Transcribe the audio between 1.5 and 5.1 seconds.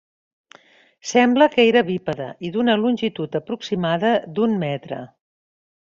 que era bípede i d'una longitud aproximada d'un metre.